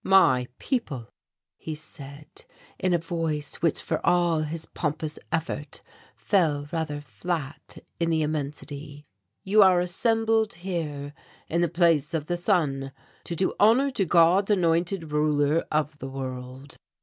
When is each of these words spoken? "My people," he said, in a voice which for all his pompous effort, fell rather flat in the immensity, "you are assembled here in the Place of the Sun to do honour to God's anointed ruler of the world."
"My 0.03 0.47
people," 0.57 1.09
he 1.59 1.75
said, 1.75 2.45
in 2.79 2.91
a 2.91 2.97
voice 2.97 3.57
which 3.57 3.83
for 3.83 4.03
all 4.03 4.39
his 4.39 4.65
pompous 4.65 5.19
effort, 5.31 5.81
fell 6.15 6.67
rather 6.71 7.01
flat 7.01 7.77
in 7.99 8.09
the 8.09 8.23
immensity, 8.23 9.05
"you 9.43 9.61
are 9.61 9.79
assembled 9.79 10.53
here 10.55 11.13
in 11.49 11.61
the 11.61 11.69
Place 11.69 12.15
of 12.15 12.25
the 12.25 12.35
Sun 12.35 12.91
to 13.25 13.35
do 13.35 13.53
honour 13.59 13.91
to 13.91 14.05
God's 14.05 14.49
anointed 14.49 15.11
ruler 15.11 15.63
of 15.71 15.99
the 15.99 16.09
world." 16.09 16.77